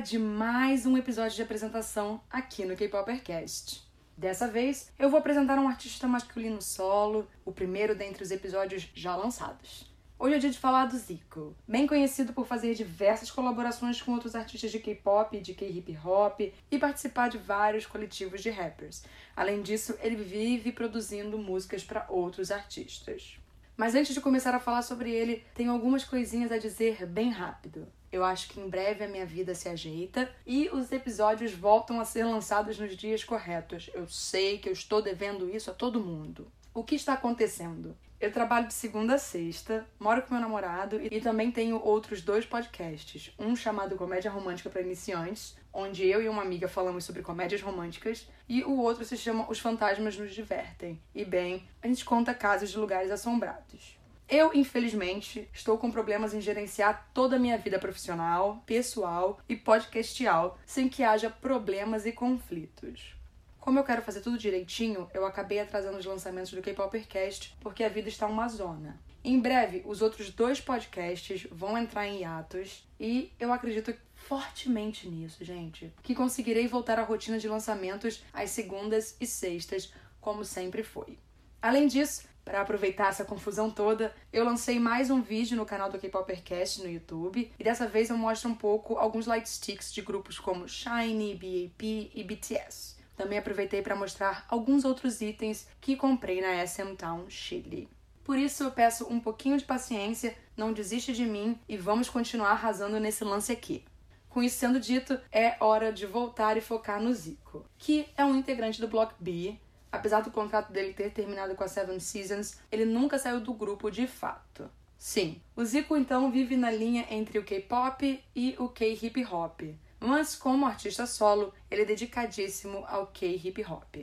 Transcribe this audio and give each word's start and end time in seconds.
de 0.00 0.18
mais 0.18 0.86
um 0.86 0.96
episódio 0.96 1.36
de 1.36 1.42
apresentação 1.42 2.22
aqui 2.30 2.64
no 2.64 2.74
K-Popercast. 2.74 3.86
Dessa 4.16 4.48
vez, 4.48 4.90
eu 4.98 5.10
vou 5.10 5.18
apresentar 5.18 5.58
um 5.58 5.68
artista 5.68 6.08
masculino 6.08 6.62
solo, 6.62 7.28
o 7.44 7.52
primeiro 7.52 7.94
dentre 7.94 8.22
os 8.22 8.30
episódios 8.30 8.88
já 8.94 9.14
lançados. 9.14 9.92
Hoje 10.18 10.36
é 10.36 10.38
dia 10.38 10.50
de 10.50 10.58
falar 10.58 10.86
do 10.86 10.96
Zico, 10.96 11.54
bem 11.68 11.86
conhecido 11.86 12.32
por 12.32 12.46
fazer 12.46 12.74
diversas 12.74 13.30
colaborações 13.30 14.00
com 14.00 14.12
outros 14.12 14.34
artistas 14.34 14.70
de 14.70 14.78
K-pop 14.78 15.38
de 15.38 15.52
K-hip 15.52 15.98
hop 16.02 16.40
e 16.70 16.78
participar 16.78 17.28
de 17.28 17.36
vários 17.36 17.84
coletivos 17.84 18.42
de 18.42 18.48
rappers. 18.48 19.02
Além 19.36 19.60
disso, 19.60 19.94
ele 20.00 20.16
vive 20.16 20.72
produzindo 20.72 21.36
músicas 21.36 21.84
para 21.84 22.06
outros 22.08 22.50
artistas. 22.50 23.38
Mas 23.80 23.94
antes 23.94 24.12
de 24.12 24.20
começar 24.20 24.54
a 24.54 24.60
falar 24.60 24.82
sobre 24.82 25.10
ele, 25.10 25.42
tenho 25.54 25.72
algumas 25.72 26.04
coisinhas 26.04 26.52
a 26.52 26.58
dizer 26.58 27.06
bem 27.06 27.30
rápido. 27.30 27.88
Eu 28.12 28.22
acho 28.22 28.50
que 28.50 28.60
em 28.60 28.68
breve 28.68 29.02
a 29.02 29.08
minha 29.08 29.24
vida 29.24 29.54
se 29.54 29.70
ajeita 29.70 30.30
e 30.46 30.68
os 30.68 30.92
episódios 30.92 31.54
voltam 31.54 31.98
a 31.98 32.04
ser 32.04 32.24
lançados 32.24 32.78
nos 32.78 32.94
dias 32.94 33.24
corretos. 33.24 33.88
Eu 33.94 34.06
sei 34.06 34.58
que 34.58 34.68
eu 34.68 34.74
estou 34.74 35.00
devendo 35.00 35.48
isso 35.48 35.70
a 35.70 35.72
todo 35.72 35.98
mundo. 35.98 36.52
O 36.74 36.84
que 36.84 36.94
está 36.94 37.14
acontecendo? 37.14 37.96
Eu 38.20 38.30
trabalho 38.30 38.66
de 38.66 38.74
segunda 38.74 39.14
a 39.14 39.18
sexta, 39.18 39.86
moro 39.98 40.20
com 40.20 40.34
meu 40.34 40.42
namorado 40.42 41.00
e 41.02 41.22
também 41.22 41.50
tenho 41.50 41.82
outros 41.82 42.20
dois 42.20 42.44
podcasts. 42.44 43.32
Um 43.38 43.56
chamado 43.56 43.96
Comédia 43.96 44.30
Romântica 44.30 44.68
para 44.68 44.82
Iniciantes, 44.82 45.56
onde 45.72 46.06
eu 46.06 46.20
e 46.22 46.28
uma 46.28 46.42
amiga 46.42 46.68
falamos 46.68 47.02
sobre 47.04 47.22
comédias 47.22 47.62
românticas, 47.62 48.28
e 48.46 48.62
o 48.62 48.76
outro 48.76 49.06
se 49.06 49.16
chama 49.16 49.50
Os 49.50 49.58
Fantasmas 49.58 50.18
Nos 50.18 50.34
Divertem. 50.34 51.00
E 51.14 51.24
bem, 51.24 51.66
a 51.82 51.86
gente 51.86 52.04
conta 52.04 52.34
casos 52.34 52.68
de 52.68 52.76
lugares 52.76 53.10
assombrados. 53.10 53.98
Eu, 54.28 54.52
infelizmente, 54.52 55.48
estou 55.50 55.78
com 55.78 55.90
problemas 55.90 56.34
em 56.34 56.42
gerenciar 56.42 57.08
toda 57.14 57.36
a 57.36 57.38
minha 57.38 57.56
vida 57.56 57.78
profissional, 57.78 58.62
pessoal 58.66 59.40
e 59.48 59.56
podcastial 59.56 60.58
sem 60.66 60.90
que 60.90 61.02
haja 61.02 61.30
problemas 61.30 62.04
e 62.04 62.12
conflitos. 62.12 63.18
Como 63.60 63.78
eu 63.78 63.84
quero 63.84 64.00
fazer 64.00 64.22
tudo 64.22 64.38
direitinho, 64.38 65.06
eu 65.12 65.26
acabei 65.26 65.60
atrasando 65.60 65.98
os 65.98 66.06
lançamentos 66.06 66.50
do 66.50 66.62
K-Popercast 66.62 67.54
porque 67.60 67.84
a 67.84 67.90
vida 67.90 68.08
está 68.08 68.26
uma 68.26 68.48
zona. 68.48 68.98
Em 69.22 69.38
breve, 69.38 69.82
os 69.84 70.00
outros 70.00 70.30
dois 70.30 70.58
podcasts 70.58 71.46
vão 71.52 71.76
entrar 71.76 72.08
em 72.08 72.20
hiatos 72.20 72.88
e 72.98 73.30
eu 73.38 73.52
acredito 73.52 73.94
fortemente 74.14 75.06
nisso, 75.06 75.44
gente, 75.44 75.92
que 76.02 76.14
conseguirei 76.14 76.66
voltar 76.66 76.98
à 76.98 77.02
rotina 77.02 77.38
de 77.38 77.48
lançamentos 77.48 78.24
às 78.32 78.48
segundas 78.48 79.14
e 79.20 79.26
sextas, 79.26 79.92
como 80.22 80.42
sempre 80.42 80.82
foi. 80.82 81.18
Além 81.60 81.86
disso, 81.86 82.22
para 82.42 82.62
aproveitar 82.62 83.10
essa 83.10 83.26
confusão 83.26 83.70
toda, 83.70 84.14
eu 84.32 84.42
lancei 84.42 84.80
mais 84.80 85.10
um 85.10 85.20
vídeo 85.20 85.54
no 85.54 85.66
canal 85.66 85.90
do 85.90 85.98
K-Popercast 85.98 86.80
no 86.80 86.88
YouTube 86.88 87.52
e 87.58 87.62
dessa 87.62 87.86
vez 87.86 88.08
eu 88.08 88.16
mostro 88.16 88.48
um 88.48 88.54
pouco 88.54 88.96
alguns 88.96 89.26
lightsticks 89.26 89.92
de 89.92 90.00
grupos 90.00 90.38
como 90.38 90.66
Shiny, 90.66 91.34
BAP 91.34 92.10
e 92.14 92.24
BTS. 92.24 92.99
Também 93.20 93.36
aproveitei 93.36 93.82
para 93.82 93.94
mostrar 93.94 94.46
alguns 94.48 94.82
outros 94.82 95.20
itens 95.20 95.68
que 95.78 95.94
comprei 95.94 96.40
na 96.40 96.66
SM 96.66 96.96
Town 96.96 97.28
Chile. 97.28 97.86
Por 98.24 98.38
isso 98.38 98.64
eu 98.64 98.70
peço 98.70 99.06
um 99.12 99.20
pouquinho 99.20 99.58
de 99.58 99.64
paciência, 99.66 100.34
não 100.56 100.72
desiste 100.72 101.12
de 101.12 101.26
mim 101.26 101.60
e 101.68 101.76
vamos 101.76 102.08
continuar 102.08 102.52
arrasando 102.52 102.98
nesse 102.98 103.22
lance 103.22 103.52
aqui. 103.52 103.84
Com 104.30 104.42
isso 104.42 104.56
sendo 104.56 104.80
dito, 104.80 105.20
é 105.30 105.54
hora 105.60 105.92
de 105.92 106.06
voltar 106.06 106.56
e 106.56 106.62
focar 106.62 106.98
no 106.98 107.12
Zico, 107.12 107.66
que 107.76 108.06
é 108.16 108.24
um 108.24 108.34
integrante 108.34 108.80
do 108.80 108.88
Block 108.88 109.14
B. 109.20 109.54
Apesar 109.92 110.22
do 110.22 110.30
contrato 110.30 110.72
dele 110.72 110.94
ter 110.94 111.10
terminado 111.10 111.54
com 111.54 111.62
a 111.62 111.68
Seven 111.68 112.00
Seasons, 112.00 112.58
ele 112.72 112.86
nunca 112.86 113.18
saiu 113.18 113.38
do 113.38 113.52
grupo 113.52 113.90
de 113.90 114.06
fato. 114.06 114.70
Sim, 114.96 115.42
o 115.54 115.62
Zico 115.62 115.94
então 115.94 116.30
vive 116.30 116.56
na 116.56 116.70
linha 116.70 117.06
entre 117.10 117.38
o 117.38 117.44
K-pop 117.44 118.24
e 118.34 118.56
o 118.58 118.66
K-hip 118.70 119.22
hop, 119.26 119.60
mas 120.00 120.34
como 120.34 120.66
artista 120.66 121.06
solo, 121.06 121.52
ele 121.70 121.82
é 121.82 121.84
dedicadíssimo 121.84 122.84
ao 122.88 123.08
K-hip 123.08 123.62
hop. 123.64 123.96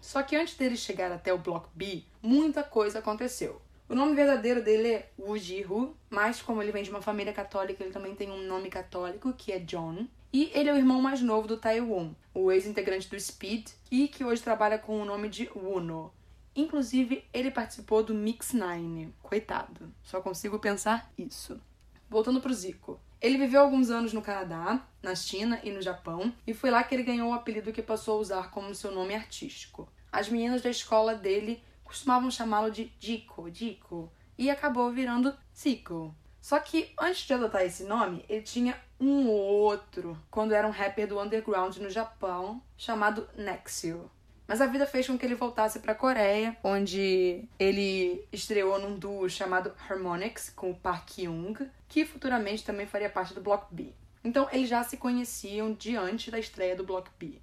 Só 0.00 0.22
que 0.22 0.36
antes 0.36 0.56
dele 0.56 0.76
chegar 0.76 1.12
até 1.12 1.34
o 1.34 1.38
Block 1.38 1.68
B, 1.74 2.04
muita 2.22 2.62
coisa 2.62 3.00
aconteceu. 3.00 3.60
O 3.88 3.94
nome 3.94 4.14
verdadeiro 4.14 4.62
dele 4.62 4.88
é 4.88 5.10
Woo 5.18 5.36
Ji-hoo, 5.36 5.96
mas 6.08 6.40
como 6.40 6.62
ele 6.62 6.70
vem 6.70 6.84
de 6.84 6.90
uma 6.90 7.02
família 7.02 7.32
católica, 7.32 7.82
ele 7.82 7.92
também 7.92 8.14
tem 8.14 8.30
um 8.30 8.46
nome 8.46 8.70
católico, 8.70 9.32
que 9.32 9.50
é 9.50 9.58
John. 9.58 10.06
E 10.32 10.48
ele 10.54 10.68
é 10.68 10.72
o 10.72 10.76
irmão 10.76 11.02
mais 11.02 11.20
novo 11.20 11.48
do 11.48 11.56
Taiwan, 11.56 12.12
o 12.32 12.52
ex-integrante 12.52 13.10
do 13.10 13.18
Speed, 13.18 13.70
e 13.90 14.06
que 14.06 14.24
hoje 14.24 14.40
trabalha 14.40 14.78
com 14.78 15.02
o 15.02 15.04
nome 15.04 15.28
de 15.28 15.50
Uno. 15.56 16.12
Inclusive, 16.54 17.24
ele 17.32 17.50
participou 17.50 18.02
do 18.02 18.14
Mix 18.14 18.52
Nine. 18.52 19.12
Coitado. 19.22 19.92
Só 20.04 20.20
consigo 20.20 20.60
pensar 20.60 21.10
isso. 21.18 21.60
Voltando 22.08 22.40
pro 22.40 22.54
Zico. 22.54 23.00
Ele 23.20 23.36
viveu 23.36 23.60
alguns 23.60 23.90
anos 23.90 24.14
no 24.14 24.22
Canadá, 24.22 24.82
na 25.02 25.14
China 25.14 25.60
e 25.62 25.70
no 25.70 25.82
Japão, 25.82 26.32
e 26.46 26.54
foi 26.54 26.70
lá 26.70 26.82
que 26.82 26.94
ele 26.94 27.02
ganhou 27.02 27.30
o 27.30 27.34
apelido 27.34 27.72
que 27.72 27.82
passou 27.82 28.16
a 28.16 28.20
usar 28.20 28.50
como 28.50 28.74
seu 28.74 28.90
nome 28.90 29.14
artístico. 29.14 29.86
As 30.10 30.28
meninas 30.28 30.62
da 30.62 30.70
escola 30.70 31.14
dele 31.14 31.62
costumavam 31.84 32.30
chamá-lo 32.30 32.70
de 32.70 32.86
Dico, 32.98 33.50
Dico, 33.50 34.10
e 34.38 34.50
acabou 34.50 34.90
virando 34.90 35.36
Zico. 35.54 36.14
Só 36.40 36.58
que 36.58 36.94
antes 36.98 37.26
de 37.26 37.34
adotar 37.34 37.62
esse 37.62 37.84
nome, 37.84 38.24
ele 38.26 38.42
tinha 38.42 38.80
um 38.98 39.28
outro, 39.28 40.16
quando 40.30 40.54
era 40.54 40.66
um 40.66 40.70
rapper 40.70 41.06
do 41.06 41.20
underground 41.20 41.76
no 41.76 41.90
Japão, 41.90 42.62
chamado 42.76 43.28
Nexio. 43.36 44.10
Mas 44.50 44.60
a 44.60 44.66
vida 44.66 44.84
fez 44.84 45.06
com 45.06 45.16
que 45.16 45.24
ele 45.24 45.36
voltasse 45.36 45.78
para 45.78 45.92
a 45.92 45.94
Coreia, 45.94 46.56
onde 46.64 47.44
ele 47.56 48.26
estreou 48.32 48.80
num 48.80 48.98
duo 48.98 49.30
chamado 49.30 49.72
Harmonix 49.88 50.50
com 50.50 50.72
o 50.72 50.74
Park 50.74 51.10
Kyung, 51.10 51.54
que 51.88 52.04
futuramente 52.04 52.64
também 52.64 52.84
faria 52.84 53.08
parte 53.08 53.32
do 53.32 53.40
Block 53.40 53.72
B. 53.72 53.92
Então 54.24 54.48
eles 54.50 54.68
já 54.68 54.82
se 54.82 54.96
conheciam 54.96 55.72
diante 55.72 56.32
da 56.32 56.38
estreia 56.40 56.74
do 56.74 56.82
Block 56.82 57.08
B. 57.16 57.40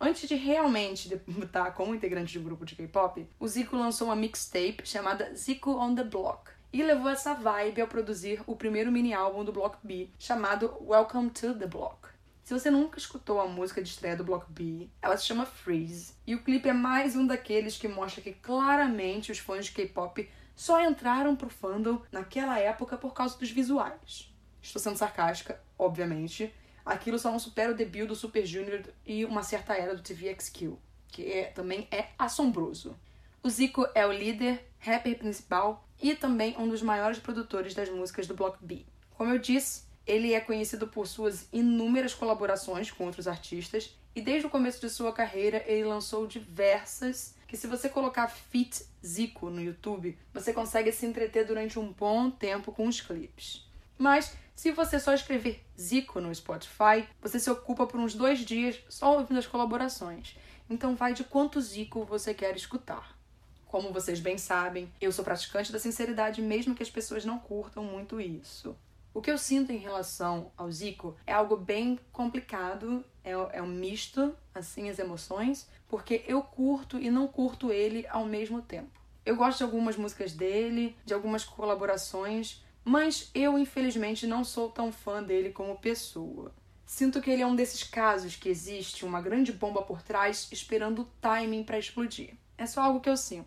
Antes 0.00 0.28
de 0.28 0.34
realmente 0.34 1.08
debutar 1.08 1.74
como 1.78 1.94
integrante 1.94 2.32
de 2.32 2.40
um 2.40 2.42
grupo 2.42 2.66
de 2.66 2.74
K-pop, 2.74 3.24
o 3.38 3.46
Zico 3.46 3.76
lançou 3.76 4.08
uma 4.08 4.16
mixtape 4.16 4.82
chamada 4.84 5.32
Zico 5.36 5.70
on 5.70 5.94
the 5.94 6.02
Block 6.02 6.50
e 6.72 6.82
levou 6.82 7.08
essa 7.08 7.34
vibe 7.34 7.82
ao 7.82 7.86
produzir 7.86 8.42
o 8.48 8.56
primeiro 8.56 8.90
mini 8.90 9.14
álbum 9.14 9.44
do 9.44 9.52
Block 9.52 9.78
B, 9.80 10.10
chamado 10.18 10.76
Welcome 10.80 11.30
to 11.30 11.54
the 11.54 11.68
Block. 11.68 12.11
Se 12.42 12.52
você 12.52 12.70
nunca 12.70 12.98
escutou 12.98 13.40
a 13.40 13.46
música 13.46 13.80
de 13.80 13.88
estreia 13.88 14.16
do 14.16 14.24
Block 14.24 14.50
B, 14.50 14.88
ela 15.00 15.16
se 15.16 15.24
chama 15.24 15.46
Freeze. 15.46 16.14
E 16.26 16.34
o 16.34 16.42
clipe 16.42 16.68
é 16.68 16.72
mais 16.72 17.14
um 17.14 17.24
daqueles 17.24 17.78
que 17.78 17.86
mostra 17.86 18.20
que 18.20 18.32
claramente 18.32 19.30
os 19.30 19.38
fãs 19.38 19.66
de 19.66 19.72
K-pop 19.72 20.28
só 20.56 20.82
entraram 20.84 21.36
pro 21.36 21.48
fandom 21.48 22.02
naquela 22.10 22.58
época 22.58 22.98
por 22.98 23.14
causa 23.14 23.38
dos 23.38 23.50
visuais. 23.50 24.28
Estou 24.60 24.82
sendo 24.82 24.98
sarcástica, 24.98 25.60
obviamente. 25.78 26.52
Aquilo 26.84 27.16
só 27.16 27.30
não 27.30 27.38
supera 27.38 27.70
o 27.70 27.76
debut 27.76 28.08
do 28.08 28.16
Super 28.16 28.44
Junior 28.44 28.82
e 29.06 29.24
uma 29.24 29.44
certa 29.44 29.74
era 29.74 29.94
do 29.94 30.02
TVXQ, 30.02 30.74
que 31.06 31.32
é, 31.32 31.44
também 31.44 31.86
é 31.92 32.08
assombroso. 32.18 32.98
O 33.40 33.48
Zico 33.48 33.86
é 33.94 34.04
o 34.04 34.12
líder, 34.12 34.68
rapper 34.80 35.16
principal 35.16 35.86
e 36.00 36.16
também 36.16 36.56
um 36.58 36.68
dos 36.68 36.82
maiores 36.82 37.20
produtores 37.20 37.72
das 37.72 37.88
músicas 37.88 38.26
do 38.26 38.34
Block 38.34 38.58
B. 38.60 38.84
Como 39.10 39.30
eu 39.30 39.38
disse, 39.38 39.84
ele 40.06 40.34
é 40.34 40.40
conhecido 40.40 40.86
por 40.86 41.06
suas 41.06 41.46
inúmeras 41.52 42.14
colaborações 42.14 42.90
com 42.90 43.04
outros 43.04 43.28
artistas 43.28 43.96
e 44.14 44.20
desde 44.20 44.46
o 44.46 44.50
começo 44.50 44.80
de 44.80 44.90
sua 44.90 45.12
carreira 45.12 45.62
ele 45.66 45.84
lançou 45.84 46.26
diversas 46.26 47.34
que 47.46 47.56
se 47.56 47.66
você 47.66 47.88
colocar 47.88 48.28
Fit 48.28 48.82
Zico 49.04 49.50
no 49.50 49.60
YouTube, 49.60 50.18
você 50.32 50.52
consegue 50.54 50.90
se 50.90 51.04
entreter 51.04 51.46
durante 51.46 51.78
um 51.78 51.92
bom 51.92 52.30
tempo 52.30 52.72
com 52.72 52.88
os 52.88 53.00
clipes. 53.00 53.66
Mas 53.98 54.34
se 54.56 54.72
você 54.72 54.98
só 54.98 55.12
escrever 55.12 55.62
Zico 55.78 56.20
no 56.20 56.34
Spotify, 56.34 57.06
você 57.20 57.38
se 57.38 57.50
ocupa 57.50 57.86
por 57.86 58.00
uns 58.00 58.14
dois 58.14 58.38
dias 58.38 58.80
só 58.88 59.18
ouvindo 59.18 59.38
as 59.38 59.46
colaborações. 59.46 60.36
Então 60.68 60.96
vai 60.96 61.12
de 61.12 61.24
quanto 61.24 61.60
Zico 61.60 62.04
você 62.04 62.32
quer 62.32 62.56
escutar. 62.56 63.18
Como 63.66 63.92
vocês 63.92 64.18
bem 64.18 64.38
sabem, 64.38 64.90
eu 65.00 65.12
sou 65.12 65.24
praticante 65.24 65.72
da 65.72 65.78
sinceridade 65.78 66.40
mesmo 66.40 66.74
que 66.74 66.82
as 66.82 66.90
pessoas 66.90 67.24
não 67.24 67.38
curtam 67.38 67.84
muito 67.84 68.20
isso. 68.20 68.76
O 69.14 69.20
que 69.20 69.30
eu 69.30 69.36
sinto 69.36 69.70
em 69.70 69.76
relação 69.76 70.50
ao 70.56 70.72
Zico 70.72 71.14
é 71.26 71.32
algo 71.32 71.56
bem 71.56 71.98
complicado, 72.10 73.04
é, 73.22 73.32
é 73.32 73.62
um 73.62 73.66
misto, 73.66 74.34
assim, 74.54 74.88
as 74.88 74.98
emoções, 74.98 75.68
porque 75.86 76.24
eu 76.26 76.42
curto 76.42 76.98
e 76.98 77.10
não 77.10 77.28
curto 77.28 77.70
ele 77.70 78.06
ao 78.08 78.24
mesmo 78.24 78.62
tempo. 78.62 79.00
Eu 79.24 79.36
gosto 79.36 79.58
de 79.58 79.64
algumas 79.64 79.96
músicas 79.96 80.32
dele, 80.32 80.96
de 81.04 81.12
algumas 81.12 81.44
colaborações, 81.44 82.64
mas 82.84 83.30
eu, 83.34 83.58
infelizmente, 83.58 84.26
não 84.26 84.44
sou 84.44 84.70
tão 84.70 84.90
fã 84.90 85.22
dele 85.22 85.50
como 85.50 85.78
pessoa. 85.78 86.52
Sinto 86.86 87.20
que 87.20 87.30
ele 87.30 87.42
é 87.42 87.46
um 87.46 87.54
desses 87.54 87.84
casos 87.84 88.34
que 88.34 88.48
existe 88.48 89.04
uma 89.04 89.20
grande 89.20 89.52
bomba 89.52 89.82
por 89.82 90.02
trás 90.02 90.48
esperando 90.50 91.02
o 91.02 91.08
timing 91.20 91.64
para 91.64 91.78
explodir. 91.78 92.34
É 92.58 92.66
só 92.66 92.82
algo 92.82 93.00
que 93.00 93.08
eu 93.08 93.16
sinto. 93.16 93.46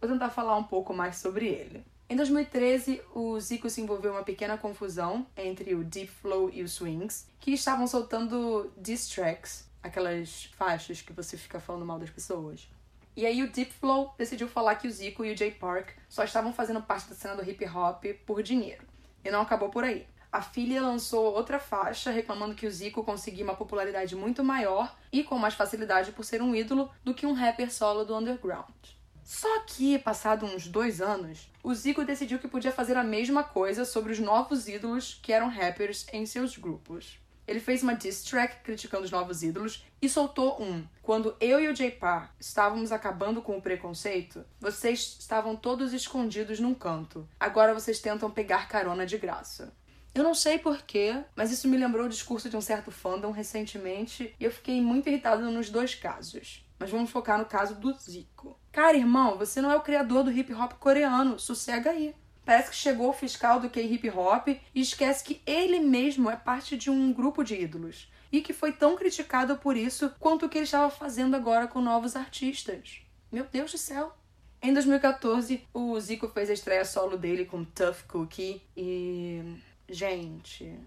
Vou 0.00 0.10
tentar 0.10 0.30
falar 0.30 0.56
um 0.56 0.64
pouco 0.64 0.94
mais 0.94 1.16
sobre 1.16 1.46
ele. 1.46 1.84
Em 2.12 2.16
2013, 2.16 3.00
o 3.14 3.40
Zico 3.40 3.70
se 3.70 3.80
envolveu 3.80 4.12
em 4.12 4.14
uma 4.16 4.22
pequena 4.22 4.58
confusão 4.58 5.26
entre 5.34 5.74
o 5.74 5.82
Deep 5.82 6.10
Flow 6.10 6.50
e 6.52 6.62
os 6.62 6.72
Swings, 6.72 7.26
que 7.40 7.52
estavam 7.52 7.86
soltando 7.86 8.70
diss 8.76 9.08
tracks, 9.08 9.66
aquelas 9.82 10.44
faixas 10.58 11.00
que 11.00 11.10
você 11.10 11.38
fica 11.38 11.58
falando 11.58 11.86
mal 11.86 11.98
das 11.98 12.10
pessoas. 12.10 12.68
E 13.16 13.24
aí 13.24 13.42
o 13.42 13.50
Deep 13.50 13.72
Flow 13.72 14.12
decidiu 14.18 14.46
falar 14.46 14.74
que 14.74 14.86
o 14.86 14.90
Zico 14.90 15.24
e 15.24 15.32
o 15.32 15.36
Jay 15.38 15.52
Park 15.52 15.92
só 16.06 16.22
estavam 16.22 16.52
fazendo 16.52 16.82
parte 16.82 17.08
da 17.08 17.14
cena 17.14 17.34
do 17.34 17.50
hip 17.50 17.64
hop 17.66 18.04
por 18.26 18.42
dinheiro. 18.42 18.84
E 19.24 19.30
não 19.30 19.40
acabou 19.40 19.70
por 19.70 19.82
aí. 19.82 20.06
a 20.30 20.42
filha 20.42 20.82
lançou 20.82 21.32
outra 21.32 21.58
faixa 21.58 22.10
reclamando 22.10 22.54
que 22.54 22.66
o 22.66 22.70
Zico 22.70 23.02
conseguia 23.02 23.42
uma 23.44 23.56
popularidade 23.56 24.14
muito 24.14 24.44
maior 24.44 24.94
e 25.10 25.24
com 25.24 25.38
mais 25.38 25.54
facilidade 25.54 26.12
por 26.12 26.26
ser 26.26 26.42
um 26.42 26.54
ídolo 26.54 26.90
do 27.02 27.14
que 27.14 27.24
um 27.24 27.32
rapper 27.32 27.72
solo 27.72 28.04
do 28.04 28.14
underground. 28.14 29.00
Só 29.24 29.60
que, 29.60 29.98
passado 29.98 30.46
uns 30.46 30.66
dois 30.66 31.00
anos, 31.00 31.50
o 31.62 31.74
Zico 31.74 32.04
decidiu 32.04 32.38
que 32.38 32.48
podia 32.48 32.72
fazer 32.72 32.96
a 32.96 33.04
mesma 33.04 33.44
coisa 33.44 33.84
sobre 33.84 34.12
os 34.12 34.18
novos 34.18 34.68
ídolos 34.68 35.18
que 35.22 35.32
eram 35.32 35.48
rappers 35.48 36.06
em 36.12 36.26
seus 36.26 36.56
grupos. 36.56 37.18
Ele 37.46 37.60
fez 37.60 37.82
uma 37.82 37.94
diss 37.94 38.22
track 38.22 38.62
criticando 38.62 39.04
os 39.04 39.10
novos 39.10 39.42
ídolos 39.42 39.84
e 40.00 40.08
soltou 40.08 40.62
um. 40.62 40.84
Quando 41.02 41.36
eu 41.40 41.60
e 41.60 41.68
o 41.68 41.74
J-Par 41.74 42.34
estávamos 42.38 42.92
acabando 42.92 43.42
com 43.42 43.56
o 43.56 43.62
preconceito, 43.62 44.44
vocês 44.60 45.16
estavam 45.18 45.56
todos 45.56 45.92
escondidos 45.92 46.60
num 46.60 46.74
canto. 46.74 47.28
Agora 47.38 47.74
vocês 47.74 47.98
tentam 47.98 48.30
pegar 48.30 48.68
carona 48.68 49.04
de 49.04 49.18
graça. 49.18 49.72
Eu 50.14 50.22
não 50.22 50.34
sei 50.34 50.58
porquê, 50.58 51.24
mas 51.34 51.50
isso 51.50 51.66
me 51.66 51.76
lembrou 51.76 52.06
o 52.06 52.08
discurso 52.08 52.48
de 52.48 52.56
um 52.56 52.60
certo 52.60 52.90
fandom 52.90 53.30
recentemente 53.30 54.34
e 54.38 54.44
eu 54.44 54.50
fiquei 54.50 54.80
muito 54.80 55.08
irritada 55.08 55.42
nos 55.42 55.70
dois 55.70 55.94
casos. 55.94 56.64
Mas 56.78 56.90
vamos 56.90 57.10
focar 57.10 57.38
no 57.38 57.46
caso 57.46 57.74
do 57.76 57.92
Zico. 57.94 58.61
Cara, 58.72 58.96
irmão, 58.96 59.36
você 59.36 59.60
não 59.60 59.70
é 59.70 59.76
o 59.76 59.82
criador 59.82 60.24
do 60.24 60.32
hip 60.32 60.52
hop 60.54 60.72
coreano, 60.72 61.38
sossega 61.38 61.90
aí. 61.90 62.14
Parece 62.44 62.70
que 62.70 62.76
chegou 62.76 63.10
o 63.10 63.12
fiscal 63.12 63.60
do 63.60 63.68
K-hip 63.68 64.08
hop 64.10 64.48
e 64.48 64.80
esquece 64.80 65.22
que 65.22 65.42
ele 65.46 65.78
mesmo 65.78 66.30
é 66.30 66.36
parte 66.36 66.76
de 66.76 66.90
um 66.90 67.12
grupo 67.12 67.44
de 67.44 67.54
ídolos 67.54 68.10
e 68.32 68.40
que 68.40 68.52
foi 68.52 68.72
tão 68.72 68.96
criticado 68.96 69.56
por 69.58 69.76
isso 69.76 70.10
quanto 70.18 70.46
o 70.46 70.48
que 70.48 70.58
ele 70.58 70.64
estava 70.64 70.90
fazendo 70.90 71.36
agora 71.36 71.68
com 71.68 71.80
novos 71.80 72.16
artistas. 72.16 73.02
Meu 73.30 73.44
Deus 73.44 73.70
do 73.70 73.78
céu! 73.78 74.16
Em 74.60 74.72
2014, 74.72 75.68
o 75.74 75.98
Zico 76.00 76.28
fez 76.28 76.48
a 76.48 76.52
estreia 76.54 76.84
solo 76.84 77.18
dele 77.18 77.44
com 77.44 77.64
Tough 77.64 78.06
Cookie 78.08 78.62
e. 78.76 79.58
Gente. 79.88 80.78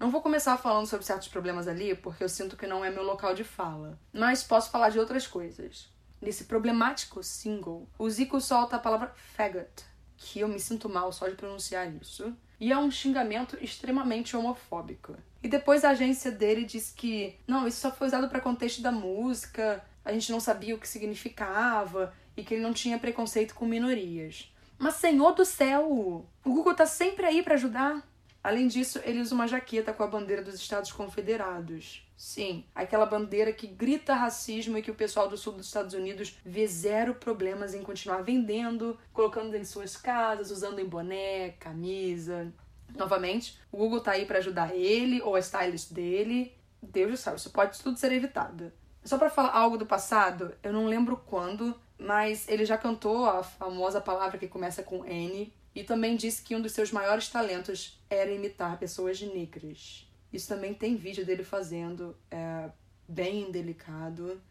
Não 0.00 0.10
vou 0.10 0.20
começar 0.20 0.56
falando 0.56 0.86
sobre 0.86 1.06
certos 1.06 1.28
problemas 1.28 1.68
ali, 1.68 1.94
porque 1.94 2.24
eu 2.24 2.28
sinto 2.28 2.56
que 2.56 2.66
não 2.66 2.84
é 2.84 2.90
meu 2.90 3.02
local 3.02 3.34
de 3.34 3.44
fala. 3.44 3.98
Mas 4.12 4.42
posso 4.42 4.70
falar 4.70 4.88
de 4.88 4.98
outras 4.98 5.26
coisas. 5.26 5.88
Nesse 6.20 6.44
problemático 6.44 7.22
single, 7.22 7.88
o 7.98 8.10
Zico 8.10 8.40
solta 8.40 8.76
a 8.76 8.80
palavra 8.80 9.12
faggot, 9.36 9.84
que 10.16 10.40
eu 10.40 10.48
me 10.48 10.58
sinto 10.58 10.88
mal 10.88 11.12
só 11.12 11.28
de 11.28 11.36
pronunciar 11.36 11.92
isso. 11.94 12.36
E 12.60 12.72
é 12.72 12.78
um 12.78 12.90
xingamento 12.90 13.56
extremamente 13.60 14.36
homofóbico. 14.36 15.16
E 15.42 15.48
depois 15.48 15.84
a 15.84 15.90
agência 15.90 16.32
dele 16.32 16.64
disse 16.64 16.92
que, 16.92 17.38
não, 17.46 17.68
isso 17.68 17.80
só 17.80 17.92
foi 17.92 18.08
usado 18.08 18.28
para 18.28 18.40
contexto 18.40 18.82
da 18.82 18.90
música, 18.90 19.84
a 20.04 20.12
gente 20.12 20.32
não 20.32 20.40
sabia 20.40 20.74
o 20.74 20.78
que 20.78 20.88
significava 20.88 22.12
e 22.36 22.42
que 22.42 22.54
ele 22.54 22.62
não 22.62 22.72
tinha 22.72 22.98
preconceito 22.98 23.54
com 23.54 23.64
minorias. 23.64 24.52
Mas, 24.76 24.94
Senhor 24.94 25.32
do 25.32 25.44
céu, 25.44 25.88
o 25.90 26.26
Google 26.44 26.74
tá 26.74 26.86
sempre 26.86 27.26
aí 27.26 27.42
para 27.42 27.54
ajudar. 27.54 28.02
Além 28.48 28.66
disso, 28.66 28.98
ele 29.04 29.20
usa 29.20 29.34
uma 29.34 29.46
jaqueta 29.46 29.92
com 29.92 30.02
a 30.02 30.06
bandeira 30.06 30.40
dos 30.40 30.54
Estados 30.54 30.90
Confederados. 30.90 32.02
Sim, 32.16 32.64
aquela 32.74 33.04
bandeira 33.04 33.52
que 33.52 33.66
grita 33.66 34.14
racismo 34.14 34.78
e 34.78 34.82
que 34.82 34.90
o 34.90 34.94
pessoal 34.94 35.28
do 35.28 35.36
sul 35.36 35.52
dos 35.52 35.66
Estados 35.66 35.92
Unidos 35.92 36.34
vê 36.46 36.66
zero 36.66 37.14
problemas 37.14 37.74
em 37.74 37.82
continuar 37.82 38.22
vendendo, 38.22 38.98
colocando 39.12 39.54
em 39.54 39.64
suas 39.64 39.98
casas, 39.98 40.50
usando 40.50 40.78
em 40.78 40.86
boné, 40.86 41.50
camisa. 41.60 42.50
Novamente, 42.96 43.60
o 43.70 43.76
Google 43.76 44.00
tá 44.00 44.12
aí 44.12 44.24
para 44.24 44.38
ajudar 44.38 44.74
ele 44.74 45.20
ou 45.20 45.34
a 45.34 45.40
stylist 45.40 45.92
dele. 45.92 46.56
Deus 46.82 47.10
do 47.10 47.16
céu, 47.18 47.34
isso 47.34 47.50
pode 47.50 47.78
tudo 47.82 47.98
ser 47.98 48.12
evitado. 48.12 48.72
Só 49.04 49.18
para 49.18 49.28
falar 49.28 49.52
algo 49.52 49.76
do 49.76 49.84
passado, 49.84 50.54
eu 50.62 50.72
não 50.72 50.86
lembro 50.86 51.18
quando, 51.26 51.78
mas 51.98 52.48
ele 52.48 52.64
já 52.64 52.78
cantou 52.78 53.26
a 53.26 53.42
famosa 53.42 54.00
palavra 54.00 54.38
que 54.38 54.48
começa 54.48 54.82
com 54.82 55.04
N 55.04 55.52
e 55.78 55.84
também 55.84 56.16
disse 56.16 56.42
que 56.42 56.56
um 56.56 56.60
dos 56.60 56.72
seus 56.72 56.90
maiores 56.90 57.28
talentos 57.28 58.02
era 58.10 58.32
imitar 58.32 58.76
pessoas 58.80 59.20
negras. 59.20 60.10
Isso 60.32 60.48
também 60.48 60.74
tem 60.74 60.96
vídeo 60.96 61.24
dele 61.24 61.44
fazendo, 61.44 62.16
é 62.32 62.68
bem 63.06 63.52
delicado. 63.52 64.42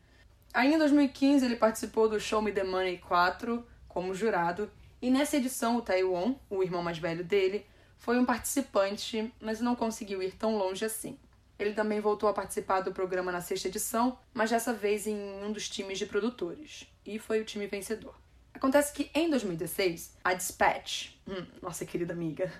Aí 0.53 0.73
em 0.73 0.77
2015 0.77 1.43
ele 1.43 1.57
participou 1.57 2.07
do 2.07 2.17
Show 2.17 2.41
Me 2.41 2.53
the 2.53 2.63
Money 2.63 2.99
4 2.99 3.61
como 3.89 4.15
jurado, 4.15 4.71
e 5.01 5.11
nessa 5.11 5.35
edição 5.35 5.75
o 5.75 5.81
Taiwan, 5.81 6.33
o 6.49 6.63
irmão 6.63 6.81
mais 6.81 6.97
velho 6.97 7.25
dele, 7.25 7.65
foi 7.97 8.17
um 8.17 8.23
participante, 8.23 9.29
mas 9.41 9.59
não 9.59 9.75
conseguiu 9.75 10.23
ir 10.23 10.31
tão 10.31 10.57
longe 10.57 10.85
assim. 10.85 11.19
Ele 11.59 11.73
também 11.73 11.99
voltou 11.99 12.29
a 12.29 12.33
participar 12.33 12.79
do 12.79 12.93
programa 12.93 13.33
na 13.33 13.41
sexta 13.41 13.67
edição, 13.67 14.17
mas 14.33 14.49
dessa 14.49 14.71
vez 14.71 15.05
em 15.05 15.19
um 15.43 15.51
dos 15.51 15.67
times 15.67 15.99
de 15.99 16.05
produtores, 16.05 16.87
e 17.05 17.19
foi 17.19 17.41
o 17.41 17.45
time 17.45 17.67
vencedor. 17.67 18.15
Acontece 18.57 18.91
que 18.91 19.11
em 19.13 19.29
2016, 19.29 20.17
a 20.23 20.33
Dispatch, 20.33 21.11
hum, 21.27 21.45
nossa 21.61 21.85
querida 21.85 22.11
amiga, 22.11 22.51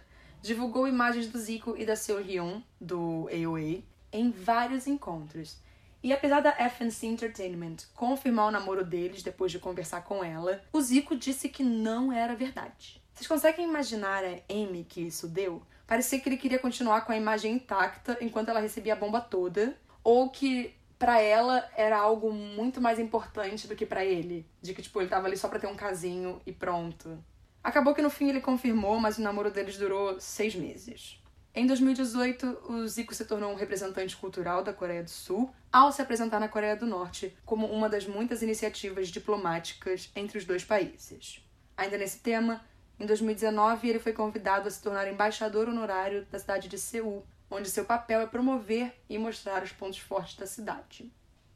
divulgou 0.43 0.87
imagens 0.87 1.25
do 1.25 1.39
Zico 1.39 1.75
e 1.75 1.87
da 1.87 1.95
Seo 1.95 2.19
Hyun, 2.19 2.61
do 2.79 3.27
AOA, 3.33 3.81
em 4.13 4.29
vários 4.29 4.85
encontros. 4.85 5.57
E 6.03 6.13
apesar 6.13 6.41
da 6.41 6.51
FNC 6.51 7.07
Entertainment 7.07 7.77
confirmar 7.95 8.47
o 8.47 8.51
namoro 8.51 8.85
deles 8.85 9.23
depois 9.23 9.51
de 9.51 9.57
conversar 9.57 10.01
com 10.01 10.23
ela, 10.23 10.61
o 10.71 10.79
Zico 10.79 11.15
disse 11.15 11.49
que 11.49 11.63
não 11.63 12.13
era 12.13 12.35
verdade. 12.35 13.01
Vocês 13.11 13.27
conseguem 13.27 13.67
imaginar 13.67 14.23
a 14.23 14.53
Amy 14.53 14.85
que 14.87 15.01
isso 15.01 15.27
deu? 15.27 15.63
Parecia 15.87 16.19
que 16.19 16.29
ele 16.29 16.37
queria 16.37 16.59
continuar 16.59 17.01
com 17.01 17.11
a 17.11 17.17
imagem 17.17 17.53
intacta 17.53 18.19
enquanto 18.21 18.49
ela 18.49 18.59
recebia 18.59 18.93
a 18.93 18.95
bomba 18.95 19.19
toda, 19.19 19.75
ou 20.03 20.29
que 20.29 20.76
para 20.97 21.21
ela 21.21 21.69
era 21.75 21.97
algo 21.97 22.31
muito 22.31 22.81
mais 22.81 22.99
importante 22.99 23.67
do 23.67 23.75
que 23.75 23.85
para 23.85 24.03
ele, 24.03 24.45
de 24.61 24.73
que 24.73 24.81
tipo 24.81 24.99
ele 24.99 25.09
tava 25.09 25.27
ali 25.27 25.37
só 25.37 25.47
para 25.47 25.59
ter 25.59 25.67
um 25.67 25.75
casinho 25.75 26.41
e 26.45 26.51
pronto. 26.51 27.23
Acabou 27.63 27.93
que 27.93 28.01
no 28.01 28.09
fim 28.09 28.29
ele 28.29 28.41
confirmou, 28.41 28.99
mas 28.99 29.17
o 29.17 29.21
namoro 29.21 29.51
deles 29.51 29.77
durou 29.77 30.19
seis 30.19 30.55
meses. 30.55 31.21
Em 31.53 31.65
2018, 31.65 32.65
o 32.69 32.87
Zico 32.87 33.15
se 33.15 33.25
tornou 33.25 33.51
um 33.51 33.55
representante 33.55 34.15
cultural 34.15 34.63
da 34.63 34.71
Coreia 34.71 35.03
do 35.03 35.09
Sul 35.09 35.51
ao 35.71 35.91
se 35.91 36.01
apresentar 36.01 36.39
na 36.39 36.47
Coreia 36.47 36.75
do 36.75 36.85
Norte 36.85 37.35
como 37.43 37.65
uma 37.65 37.89
das 37.89 38.05
muitas 38.05 38.41
iniciativas 38.41 39.09
diplomáticas 39.09 40.11
entre 40.15 40.37
os 40.37 40.45
dois 40.45 40.63
países. 40.63 41.43
Ainda 41.75 41.97
nesse 41.97 42.19
tema, 42.19 42.61
em 42.99 43.05
2019 43.05 43.89
ele 43.89 43.99
foi 43.99 44.13
convidado 44.13 44.67
a 44.67 44.71
se 44.71 44.81
tornar 44.81 45.07
embaixador 45.07 45.67
honorário 45.67 46.25
da 46.31 46.39
cidade 46.39 46.67
de 46.67 46.77
Seul, 46.77 47.25
onde 47.49 47.69
seu 47.69 47.85
papel 47.85 48.21
é 48.21 48.27
promover 48.27 48.93
e 49.09 49.17
mostrar 49.17 49.63
os 49.63 49.71
pontos 49.71 49.99
fortes 49.99 50.35
da 50.35 50.45
cidade. 50.45 51.11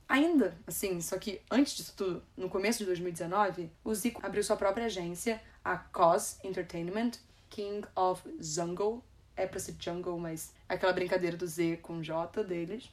Ainda 0.08 0.58
assim, 0.68 1.00
só 1.00 1.18
que 1.18 1.42
antes 1.50 1.74
disso 1.74 1.94
tudo, 1.96 2.24
no 2.36 2.50
começo 2.50 2.80
de 2.80 2.86
2019, 2.86 3.72
o 3.84 3.96
Zico 3.96 4.26
abriu 4.26 4.44
sua 4.44 4.58
própria 4.58 4.88
agência, 4.88 5.42
a 5.64 5.78
Cos 5.78 6.38
Entertainment, 6.44 7.12
King 7.50 7.88
of 7.96 8.22
Jungle. 8.40 9.04
É 9.38 9.48
pra 9.48 9.60
ser 9.60 9.76
Jungle, 9.80 10.20
mas 10.20 10.54
é 10.68 10.74
aquela 10.74 10.92
brincadeira 10.92 11.38
do 11.38 11.48
Z 11.48 11.78
com 11.78 12.02
J 12.02 12.44
deles. 12.44 12.90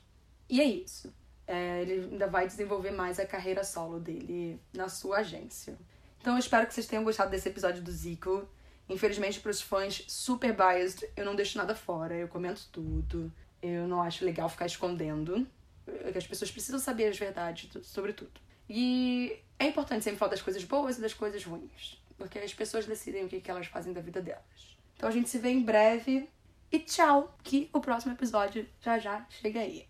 E 0.48 0.60
é 0.60 0.64
isso. 0.64 1.12
É, 1.46 1.82
ele 1.82 2.08
ainda 2.12 2.28
vai 2.28 2.46
desenvolver 2.46 2.92
mais 2.92 3.18
a 3.18 3.26
carreira 3.26 3.64
solo 3.64 3.98
dele 3.98 4.60
na 4.72 4.88
sua 4.88 5.18
agência. 5.18 5.76
Então 6.20 6.34
eu 6.34 6.38
espero 6.38 6.66
que 6.66 6.74
vocês 6.74 6.86
tenham 6.86 7.02
gostado 7.02 7.30
desse 7.30 7.48
episódio 7.48 7.82
do 7.82 7.90
Zico. 7.90 8.48
Infelizmente, 8.88 9.40
para 9.40 9.50
os 9.50 9.60
fãs 9.60 10.04
super 10.08 10.54
biased, 10.54 11.08
eu 11.16 11.24
não 11.24 11.36
deixo 11.36 11.58
nada 11.58 11.74
fora, 11.74 12.14
eu 12.14 12.28
comento 12.28 12.68
tudo. 12.72 13.32
Eu 13.62 13.86
não 13.86 14.00
acho 14.00 14.24
legal 14.24 14.48
ficar 14.48 14.66
escondendo. 14.66 15.46
É 15.86 16.16
as 16.16 16.26
pessoas 16.26 16.50
precisam 16.50 16.78
saber 16.78 17.08
as 17.08 17.18
verdades 17.18 17.70
sobre 17.86 18.12
tudo. 18.12 18.40
E 18.68 19.38
é 19.58 19.66
importante 19.66 20.04
sempre 20.04 20.18
falar 20.18 20.30
das 20.30 20.42
coisas 20.42 20.62
boas 20.64 20.98
e 20.98 21.00
das 21.00 21.14
coisas 21.14 21.42
ruins, 21.44 22.00
porque 22.16 22.38
as 22.38 22.52
pessoas 22.52 22.86
decidem 22.86 23.24
o 23.24 23.28
que 23.28 23.50
elas 23.50 23.66
fazem 23.66 23.92
da 23.92 24.00
vida 24.00 24.20
delas. 24.20 24.76
Então 24.96 25.08
a 25.08 25.12
gente 25.12 25.28
se 25.28 25.38
vê 25.38 25.50
em 25.50 25.62
breve 25.62 26.28
e 26.70 26.78
tchau, 26.78 27.34
que 27.42 27.70
o 27.72 27.80
próximo 27.80 28.12
episódio 28.12 28.68
já 28.80 28.98
já 28.98 29.26
chega 29.30 29.60
aí. 29.60 29.86